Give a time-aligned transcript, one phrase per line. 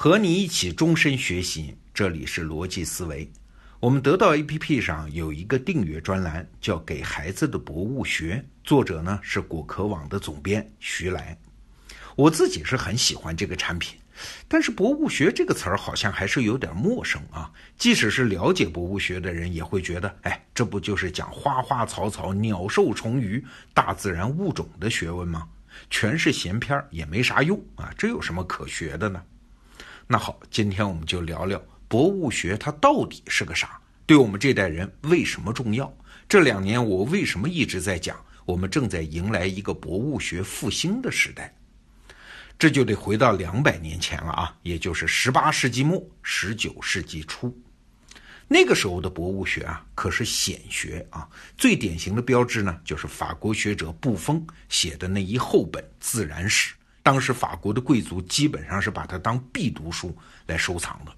[0.00, 3.28] 和你一起终身学习，这里是逻辑思维。
[3.80, 11.36] 我们得到 APP 上有一个订阅专栏，叫《给孩子的博物学》，作者呢是果壳网的总编徐来。
[12.14, 13.98] 我自己是很喜欢这个产品，
[14.46, 17.50] 但是“博物学”这个词儿好像还是有点陌生啊。
[17.76, 23.44] 即使是了解博物学的人，也会觉得，哎，这不就是讲花花草草、鸟兽虫鱼、
[23.74, 25.48] 大自然物种的学问吗？
[25.90, 27.92] 全是闲篇儿，也没啥用啊。
[27.98, 29.20] 这有什么可学的呢？
[30.10, 33.78] 那好，今天我们就聊聊博物学，它到底是个啥？
[34.06, 35.94] 对我们这代人为什么重要？
[36.26, 38.16] 这两年我为什么一直在讲，
[38.46, 41.54] 我们正在迎来一个博物学复兴的时代？
[42.58, 47.54] 这就得回到两百年前了啊，也就是十八世纪末、十九世纪初。
[48.48, 51.28] 那个时候的博物学啊，可是显学啊。
[51.58, 56.72] 最典型的标志呢，就是法国学者布封写的那一厚本《自然史》。
[57.08, 61.12] 当时法国的贵族基本上是把它当必读书来收藏的。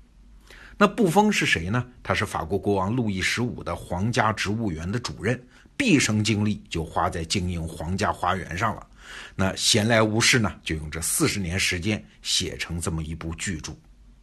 [0.78, 1.84] 那布封是谁呢？
[2.00, 5.44] 他是法国国王路易十五的皇家植物园的主任，
[5.76, 8.86] 毕生精力就花在经营皇家花园上了。
[9.34, 13.72] 那闲来无事呢，就用这四十年时间写成这么一部巨著。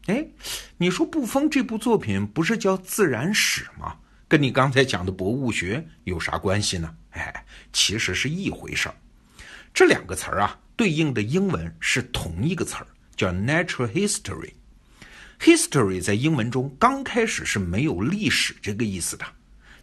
[0.05, 0.25] 哎，
[0.77, 3.93] 你说布封这部作品不是叫《自然史》吗？
[4.29, 6.95] 跟你刚才讲的博物学有啥关系呢？
[7.09, 8.95] 哎，其实是一回事儿。
[9.77, 10.59] 这两个词儿啊。
[10.75, 14.53] 对应的英文是同一个词儿，叫 natural history。
[15.39, 19.25] history 在英文中刚开始是没有历史这个意思的，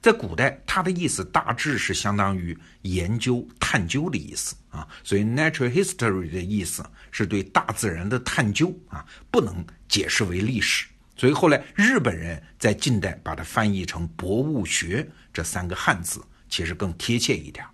[0.01, 10.87] 在古代它的意思大致是相当于研究、探究的意思啊，所以 natural history 的意思是对大自然的探究啊，不能解释为历史。
[11.17, 17.65] 所以后来日本人在近代把它翻译成博物学这三个汉字，其实更贴切一点。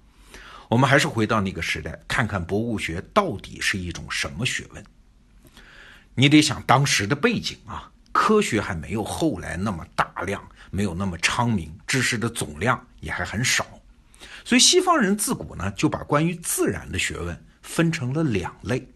[0.71, 4.85] 我们还是回到那个时代，看看博物学到底是一种什么学问。
[6.15, 10.41] 你得想当时的背景啊，科学还没有后来那么大量，
[10.71, 13.67] 没有那么昌明，知识的总量也还很少，
[14.45, 18.89] 所以西方人自古呢就把关于自然的学问分成了两类，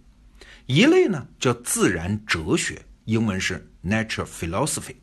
[0.67, 4.95] 一类呢叫自然哲学，英文是 natural philosophy，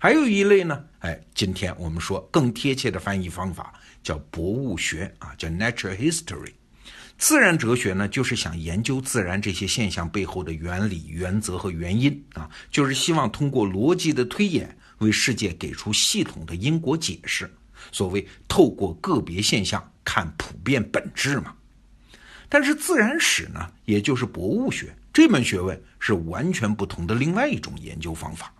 [0.00, 3.74] 还有一类呢，哎，今天我们说更贴切的翻译方法。
[4.00, 6.52] 叫博物学啊，叫 natural history。
[7.18, 17.52] 自然哲学呢，就是想研究自然这些现象背后的原理、原则和原因啊，就是希望通过逻辑的推演，为世界给出系统的因果解释。
[17.92, 21.52] 所谓透过个别现象看普遍本质嘛。
[22.48, 28.54] 但是自然史呢，也就是博物学这门学问是完全不同的另外一种研究方法，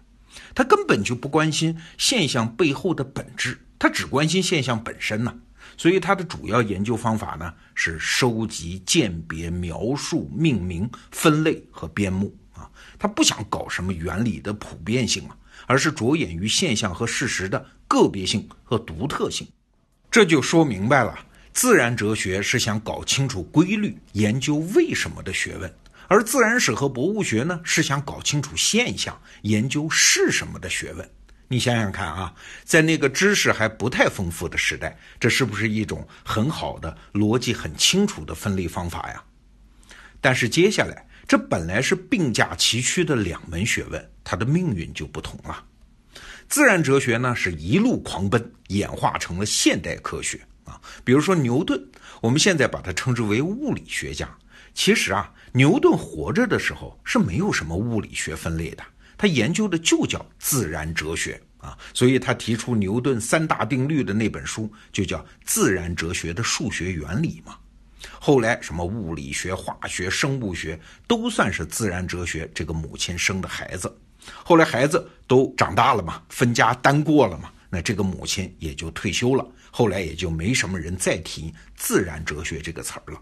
[0.54, 3.58] 他根本就不关心现象背后的本质。
[3.78, 5.32] 他只关心现象本身呢，
[5.76, 12.68] 所以他的主要研究方法呢是收集、鉴别、描述、命名、分类和编目啊。
[12.98, 15.36] 他不想搞什么原理的普遍性啊，
[15.66, 19.46] 而是着眼于现象和事实的个别性和独特性。
[20.10, 21.16] 这就说明白了，
[21.52, 25.72] 自然哲学是想搞清楚规律、研究为什么的学问，
[26.08, 31.08] 而自然史和博物学呢是想搞清楚现象、研究是什么的学问。
[31.48, 39.22] 你想想看啊，在那个知识还不太丰富的时代，这是不是一种很好的逻辑很清楚的分类方法呀？
[40.20, 45.64] 但是接下来，这本来是并驾齐驱的两门学问，它的命运就不同了。
[46.48, 50.80] 自然哲学呢，是一路狂奔，演化成了现代科学啊。
[51.04, 51.82] 比如说牛顿，
[52.22, 54.28] 我们现在把它称之为物理学家。
[54.74, 58.82] 其实啊，牛顿活着的时候是没有什么物理学分类的。
[59.16, 67.56] 他研究的就叫自然哲学啊，所以他提出牛顿三大定律的那本书就叫《自然哲学的数学原理》嘛。
[68.20, 73.92] 后来什么物理学、化学、生物学都算是自然哲学这个母亲生的孩子。
[74.44, 79.44] 后来孩子都长大了嘛，分家单过了嘛，那这个母亲也就退休了。
[79.70, 83.20] 后来也就没什么人再提自然哲学这个词儿了。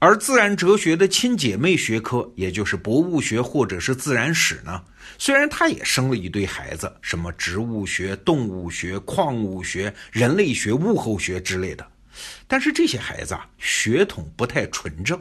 [0.00, 4.80] 而自然哲学的亲姐妹学科，也就是博物学或者是自然史呢，
[5.18, 11.84] 虽然它也生了一堆孩子，什么植物学、动物学、矿物学、人类学、物候学之类的，
[12.46, 15.20] 但是这些孩子啊，血统不太纯正。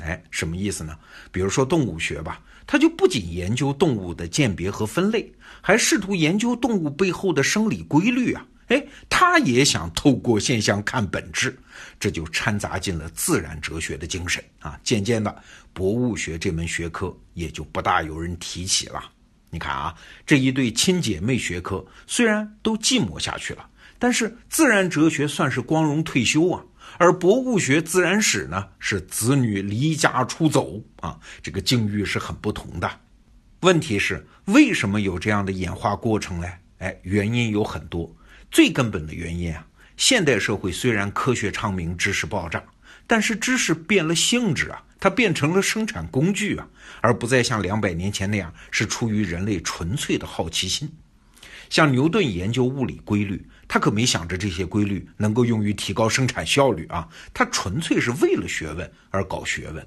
[0.00, 0.96] 哎，什么意思呢？
[1.30, 8.46] 比如说动物学吧，它就不仅研究动物的鉴别和分类，还试图研究动物背后的生理规律啊。
[8.74, 11.56] 哎，他也想透过现象看本质，
[12.00, 14.76] 这就掺杂进了自然哲学的精神啊。
[14.82, 15.34] 渐渐的，
[15.72, 19.00] 博物学这门学科也就不大有人提起了。
[19.50, 19.94] 你看啊，
[20.26, 23.64] 这一对亲姐妹学科虽然都寂寞下去了，
[23.96, 26.60] 但是自然哲学算是光荣退休啊，
[26.98, 32.90] 而博物学、自然史呢是子女离家出走啊，这个境遇是很不同的。
[33.60, 36.48] 问题是为什么有这样的演化过程呢？
[36.78, 38.12] 哎，原因有很多。
[38.54, 39.66] 最根本的原因啊，
[39.96, 42.62] 现代社会虽然科学昌明，知识爆炸，
[43.04, 46.68] 但是知识变了性质啊，它变成了生产工具啊，
[47.00, 50.88] 而不再像两百年前那样是出于人类纯粹的好奇心。
[51.68, 59.84] 像牛顿研究物理规律，他可没想着这些规律能够用于提高生产效率啊，他纯粹是为了学问而搞学问。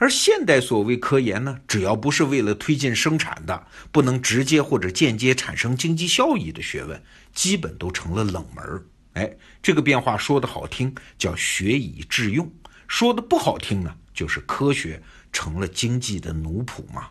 [0.00, 7.02] 而现代所谓科研呢，只要不是为了推进生产的，不能直接或者间接产生经济效益的学问，
[7.34, 8.82] 基本都成了冷门儿。
[9.12, 9.30] 哎，
[9.62, 12.50] 这个变化说的好听叫学以致用，
[12.88, 15.02] 说的不好听呢，就是科学
[15.34, 17.08] 成了经济的奴仆嘛。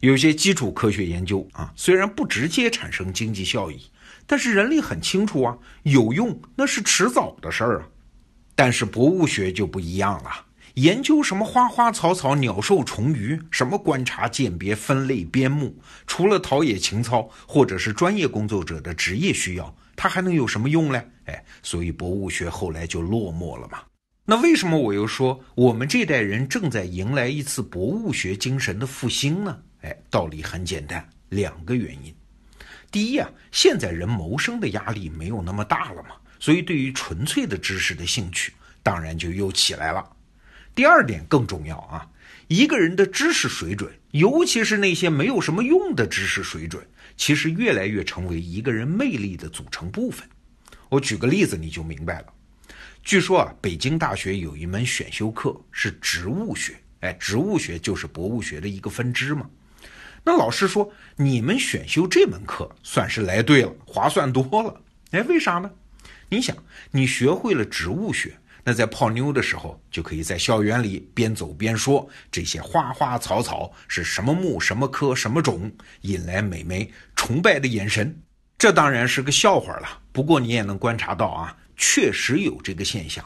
[0.00, 3.80] 有些基础科学研究啊，虽然不直接产生经济效益，
[4.26, 7.88] 但是人类很清楚啊，有用那是迟早的事儿啊。
[8.54, 10.30] 但是博物学就不一样了。
[10.74, 21.00] 研究什么花花草草、鸟兽虫鱼，什么观察鉴别、分类编目，除了陶冶情操或者是专业工作者的职业需要，它还能有什么用呢？
[21.26, 23.82] 哎，所以博物学后来就落寞了嘛。
[24.24, 29.56] 那为什么我又说我们这代人正在迎来一次博物学精神的复兴呢？
[29.82, 32.12] 哎，道理很简单，两个原因。
[32.90, 40.04] 第一啊，现在人谋生的压力没有那么大了嘛，所以对于纯粹的知识的兴趣，当然就又起来了。
[40.74, 42.06] 第二点更重要啊，
[42.48, 46.84] 一个人的知识水准，尤其是那些没有什么用的知识水准，
[47.16, 50.28] 其实越来越成为一个人魅力的组成部分。
[50.88, 52.26] 我举个例子你就明白了。
[53.02, 59.48] 据说啊，北京大学有一门选修课是植物学，哎，植物学就是博物学的一个分支嘛。
[60.24, 64.80] 那老师说，你们选修这门课算是来对了，划算多了。
[65.10, 65.70] 哎，为啥呢？
[66.30, 66.56] 你想，
[66.90, 68.36] 你学会了植物学。
[68.66, 75.70] 那在泡妞的时候，就可以在校园里边走边说这些花花草草是什么木、什么科、什么种，
[76.00, 78.18] 引来美眉崇拜的眼神。
[78.56, 80.00] 这当然是个笑话了。
[80.12, 83.22] 不过你也能观察到啊，确实有这个现象。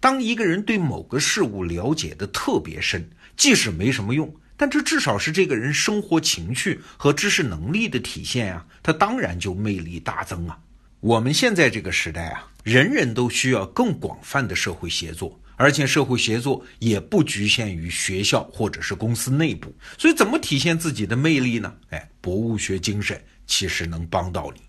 [0.00, 10.58] 当一个人对某个事物了解的特别深，即使没什么用，但这至少是这个人生活情趣和知识能力的体现呀，他当然就魅力大增啊。
[10.98, 12.48] 我们现在这个时代啊。
[12.62, 19.74] 人人都需要更广泛的社会协作，而且社会协作也不局限于学校或者是公司内部。
[19.98, 21.74] 所以，怎么体现自己的魅力呢？
[21.90, 24.60] 哎，博物学精神其实能帮到你。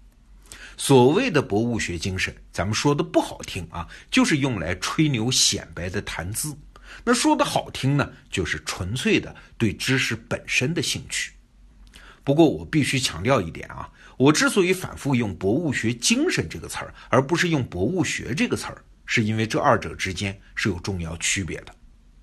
[0.76, 6.50] 所谓的博物学精神，咱们说的不好听啊，就是用来吹牛显摆的谈资；
[7.04, 11.32] 那说的好听呢，就是纯粹的对知识本身的兴趣。
[12.24, 13.90] 不过，我必须强调一点啊。
[14.18, 21.76] 我之所以反复用“博物学精神”这个词儿，而不是用“博物学”这个词儿，是因为这二者之间是有重要区别的。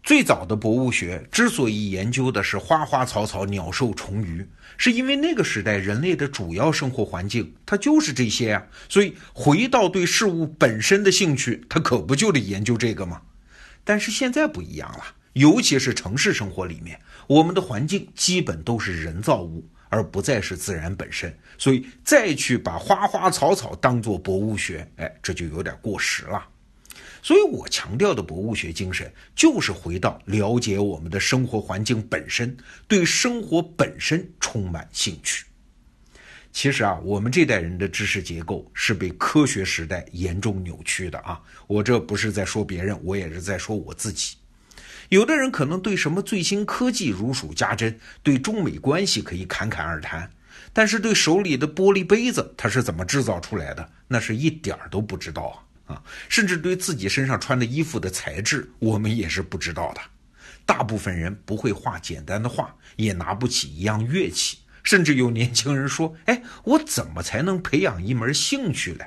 [0.02, 4.46] 最早的博物学之所以研究的是花花草草、鸟兽虫鱼，
[4.78, 8.62] 是因为那个时代人类的主要生活环境它就是这些啊。
[8.88, 13.20] 所以回到对事物本身的兴趣，它可不就得研究这个吗？
[13.84, 15.04] 但是现在不一样了，
[15.34, 19.68] 尤其是城市生活里面，我们的环境基本都是人造物。
[19.90, 26.42] 而不再是自然本身，所以再去把花花草草当做博物学，哎，这就有点过时了。
[27.22, 32.56] 所以我强调的博物学精神，就是回到了解我们的生活环境本身，
[32.88, 35.44] 对生活本身充满兴趣。
[36.52, 41.40] 其实啊，我们这代人的知识结构是被科学时代严重扭曲的啊。
[41.66, 44.36] 我这不是在说别人，我也是在说我自己。
[45.10, 50.30] 有的人可能对什么最新科技如数家珍，对中美关系可以侃侃而谈，
[50.72, 56.02] 但是对手里的玻璃杯子它是怎么制造出来的，那是一点儿都不知道啊啊！
[56.28, 60.00] 甚至对自己身上穿的衣服的材质，我们也是不知道的。
[60.64, 69.04] 大部分人不会画简单的画，也拿不起一样乐器，甚至有年轻人说：“哎，我怎么才能培养一门兴趣呢？”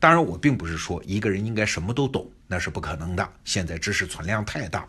[0.00, 3.32] 当然，我并不是说一个人应该什么都懂，那是不可能的。
[3.44, 4.88] 现在知识存量太大了。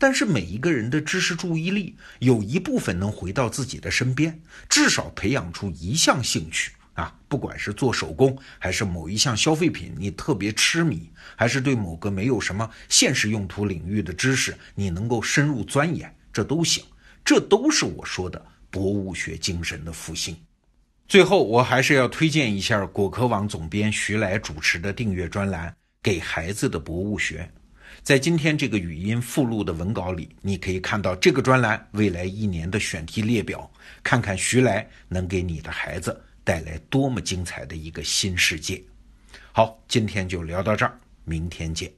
[0.00, 16.82] 但是每一个人的知识注意力有一部分能回到自己的身边，至少培养出一项兴趣啊，不管是做手工，还是某一项消费品你特别痴迷，还是对某个没有什么现实用途领域的知识你能够深入钻研，这都行，
[17.22, 20.34] 这都是我说的博物学精神的复兴。
[21.06, 25.68] 最后，我还是要推荐一下果壳网总编徐来主持的订阅专栏
[26.02, 27.46] 《给孩子的博物学》。
[28.02, 33.70] 在今天这个语音附录的文稿里，你可以看到这个专栏未来一年的选题列表，
[34.02, 38.82] 看看徐来能给你的孩子带来多么精彩的一个新世界。
[39.52, 41.90] 好，今天就聊到这儿，明天见。